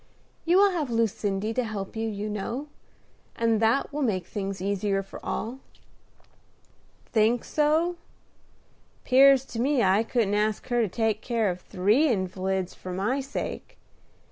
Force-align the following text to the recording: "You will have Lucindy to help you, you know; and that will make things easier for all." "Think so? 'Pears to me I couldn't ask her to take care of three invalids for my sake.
"You 0.45 0.57
will 0.57 0.71
have 0.71 0.89
Lucindy 0.89 1.53
to 1.53 1.63
help 1.63 1.95
you, 1.95 2.09
you 2.09 2.27
know; 2.27 2.69
and 3.35 3.59
that 3.61 3.93
will 3.93 4.01
make 4.01 4.25
things 4.25 4.59
easier 4.59 5.03
for 5.03 5.23
all." 5.23 5.59
"Think 7.05 7.43
so? 7.43 7.97
'Pears 9.03 9.45
to 9.45 9.59
me 9.61 9.83
I 9.83 10.01
couldn't 10.01 10.33
ask 10.33 10.67
her 10.69 10.81
to 10.81 10.87
take 10.89 11.21
care 11.21 11.51
of 11.51 11.61
three 11.61 12.07
invalids 12.07 12.73
for 12.73 12.91
my 12.91 13.19
sake. 13.21 13.77